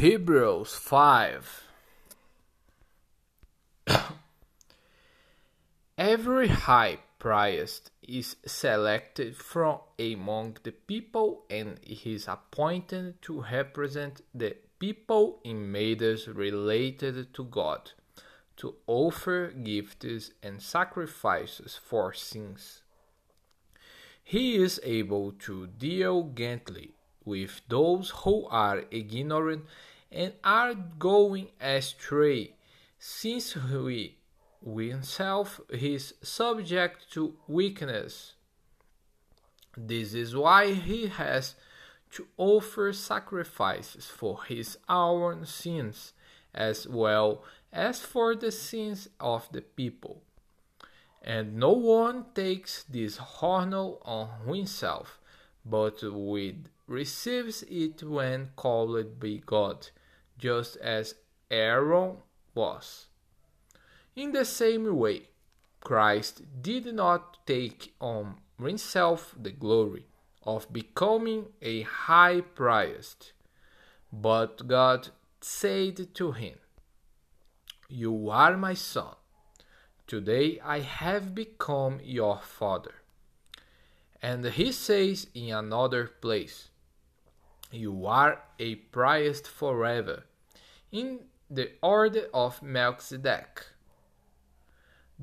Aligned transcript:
Hebrews 0.00 0.76
5 0.76 1.68
Every 5.98 6.48
high 6.48 7.00
priest 7.18 7.90
is 8.02 8.36
selected 8.46 9.36
from 9.36 9.80
among 9.98 10.56
the 10.62 10.72
people 10.72 11.44
and 11.50 11.78
he 11.82 12.14
is 12.14 12.28
appointed 12.28 13.20
to 13.20 13.42
represent 13.42 14.22
the 14.34 14.56
people 14.78 15.38
in 15.44 15.70
matters 15.70 16.26
related 16.28 17.34
to 17.34 17.44
God, 17.44 17.90
to 18.56 18.76
offer 18.86 19.48
gifts 19.48 20.30
and 20.42 20.62
sacrifices 20.62 21.78
for 21.78 22.14
sins. 22.14 22.80
He 24.24 24.56
is 24.56 24.80
able 24.82 25.32
to 25.32 25.66
deal 25.66 26.22
gently 26.34 26.94
with 27.24 27.60
those 27.68 28.10
who 28.10 28.46
are 28.46 28.84
ignorant 28.90 29.64
and 30.10 30.32
are 30.42 30.74
going 30.74 31.48
astray, 31.60 32.54
since 32.98 33.52
he 33.52 34.16
himself 34.64 35.60
is 35.70 36.14
subject 36.22 37.10
to 37.12 37.34
weakness. 37.46 38.34
This 39.76 40.14
is 40.14 40.34
why 40.34 40.74
he 40.74 41.06
has 41.06 41.54
to 42.12 42.26
offer 42.36 42.92
sacrifices 42.92 44.06
for 44.06 44.44
his 44.44 44.76
own 44.88 45.46
sins 45.46 46.12
as 46.52 46.88
well 46.88 47.44
as 47.72 48.00
for 48.00 48.34
the 48.34 48.50
sins 48.50 49.08
of 49.20 49.48
the 49.52 49.62
people. 49.62 50.22
And 51.22 51.56
no 51.56 51.72
one 51.72 52.26
takes 52.34 52.82
this 52.82 53.20
honor 53.40 53.92
on 54.02 54.30
himself, 54.46 55.20
but 55.64 56.02
with 56.02 56.66
receives 56.90 57.62
it 57.68 58.02
when 58.02 58.50
called 58.56 59.20
by 59.20 59.40
God, 59.46 59.88
just 60.36 60.76
as 60.78 61.14
Aaron 61.48 62.16
was. 62.52 63.06
In 64.16 64.32
the 64.32 64.44
same 64.44 64.96
way, 64.96 65.28
Christ 65.80 66.42
did 66.60 66.92
not 66.92 67.46
take 67.46 67.94
on 68.00 68.34
himself 68.60 69.34
the 69.40 69.52
glory 69.52 70.06
of 70.42 70.72
becoming 70.72 71.46
a 71.62 71.82
high 71.82 72.40
priest, 72.40 73.34
but 74.12 74.66
God 74.66 75.10
said 75.40 76.12
to 76.14 76.32
him, 76.32 76.58
You 77.88 78.30
are 78.30 78.56
my 78.56 78.74
son. 78.74 79.14
Today 80.08 80.58
I 80.64 80.80
have 80.80 81.36
become 81.36 82.00
your 82.02 82.40
father. 82.42 82.94
And 84.20 84.44
he 84.44 84.72
says 84.72 85.28
in 85.34 85.54
another 85.54 86.08
place, 86.08 86.70
You 87.70 88.06
are 88.06 88.42
a 88.58 88.74
priest 88.74 89.46
forever, 89.46 90.24
in 90.90 91.20
the 91.48 91.72
order 91.82 92.26
of 92.34 92.62
Melchizedek. 92.62 93.66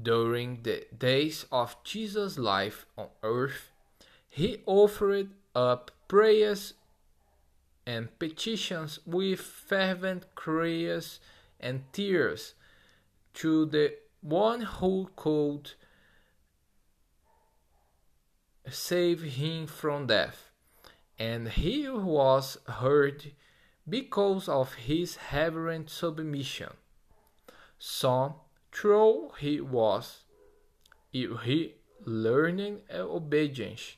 During 0.00 0.62
the 0.62 0.86
days 0.96 1.46
of 1.50 1.76
Jesus' 1.82 2.38
life 2.38 2.86
on 2.96 3.08
earth, 3.22 3.72
he 4.28 4.62
offered 4.66 5.30
up 5.54 5.90
prayers 6.06 6.74
and 7.86 8.16
petitions 8.18 8.98
with 9.06 9.40
fervent 9.40 10.34
prayers 10.34 11.20
and 11.58 11.84
tears 11.92 12.54
to 13.34 13.64
the 13.66 13.94
one 14.20 14.60
who 14.60 15.08
could 15.16 15.72
save 18.68 19.22
him 19.22 19.66
from 19.66 20.06
death, 20.06 20.45
and 21.18 21.48
he 21.48 21.88
was 21.88 22.58
heard 22.66 23.32
because 23.88 24.48
of 24.48 24.74
his 24.74 25.18
reverent 25.32 25.90
submission. 25.90 26.72
So 27.78 28.40
true 28.70 29.30
he 29.38 29.60
was, 29.60 30.24
he 31.10 31.74
learning 32.04 32.82
obedience 32.92 33.96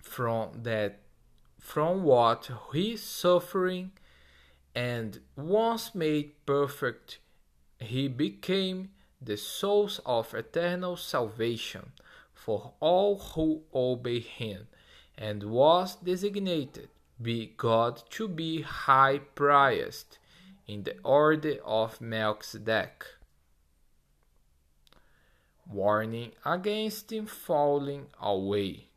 from 0.00 0.62
that 0.62 1.00
from 1.58 2.02
what 2.02 2.50
he 2.72 2.96
suffering 2.96 3.92
and 4.74 5.20
once 5.36 5.94
made 5.94 6.32
perfect 6.44 7.18
he 7.78 8.08
became 8.08 8.90
the 9.20 9.36
source 9.36 10.00
of 10.04 10.34
eternal 10.34 10.96
salvation 10.96 11.92
for 12.34 12.72
all 12.80 13.18
who 13.18 13.62
obey 13.74 14.18
him, 14.18 14.66
and 15.16 15.44
was 15.44 15.96
designated 15.96 16.88
by 17.18 17.50
God 17.56 18.02
to 18.10 18.28
be 18.28 18.62
high 18.62 19.18
priest 19.18 20.18
in 20.66 20.82
the 20.82 20.96
order 21.04 21.56
of 21.64 22.00
Melchizedek. 22.00 23.04
Warning 25.70 26.32
against 26.44 27.12
falling 27.26 28.06
away. 28.20 28.88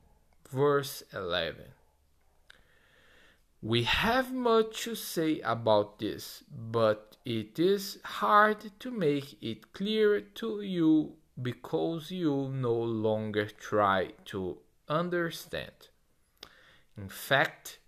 Verse 0.50 1.04
11. 1.14 1.66
We 3.62 3.84
have 3.84 4.32
much 4.32 4.84
to 4.84 4.96
say 4.96 5.40
about 5.42 6.00
this, 6.00 6.44
but 6.50 7.18
it 7.26 7.58
is 7.58 7.98
hard 8.04 8.72
to 8.80 8.92
make 8.92 9.42
it 9.42 9.74
clear 9.74 10.22
to 10.22 10.62
you 10.62 11.14
because 11.42 12.12
you 12.12 12.50
no 12.54 12.76
longer 12.76 13.48
try 13.48 14.12
to 14.26 14.60
understand. 14.88 15.90
In 16.98 17.10
fact, 17.10 17.80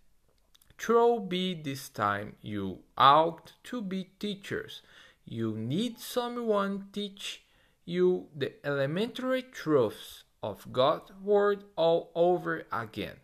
through 0.77 1.21
be 1.21 1.53
this 1.53 1.89
time 1.89 2.35
you 2.41 2.79
ought 2.97 3.53
to 3.63 3.81
be 3.81 4.09
teachers. 4.19 4.81
You 5.25 5.55
need 5.57 5.99
someone 5.99 6.87
teach 6.91 7.43
you 7.85 8.27
the 8.35 8.53
elementary 8.65 9.41
truths 9.41 10.23
of 10.43 10.71
God's 10.71 11.11
word 11.21 11.63
all 11.75 12.11
over 12.15 12.65
again. 12.71 13.17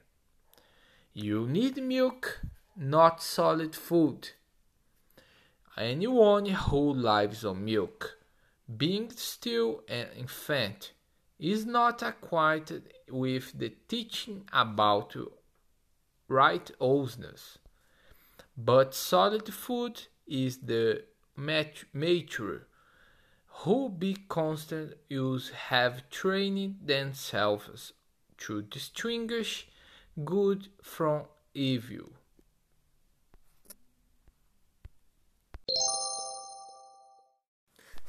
You 1.14 1.48
need 1.48 1.78
milk, 1.78 2.42
not 2.76 3.22
solid 3.22 3.76
food. 3.76 4.30
Anyone 5.78 6.46
who 6.46 6.94
lives 6.94 7.46
on 7.46 7.66
milk 7.66 8.18
being 8.78 9.12
still 9.12 9.84
an 9.88 10.08
infant 10.18 10.94
is 11.40 11.66
not 11.66 12.02
acquainted 12.02 12.94
with 13.10 13.58
the 13.58 13.74
teaching 13.88 14.48
about 14.54 15.16
righteousness, 16.34 17.60
but 18.58 18.94
solid 18.96 19.54
food 19.54 20.08
is 20.28 20.58
the 20.58 21.04
mature 21.36 22.68
who 23.62 23.90
be 23.90 24.18
constant 24.28 24.96
use 25.10 25.52
have 25.70 26.10
trained 26.10 26.76
themselves 26.84 27.94
to 28.38 28.62
distinguish 28.64 29.68
good 30.26 30.68
from 30.82 31.24
evil. 31.54 32.10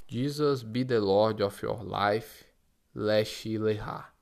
Jesus 0.09 0.63
be 0.63 0.83
the 0.83 1.01
Lord 1.01 1.41
of 1.41 1.61
your 1.63 1.83
life. 1.83 2.45
Leshe 2.95 3.59
Leha. 3.59 4.14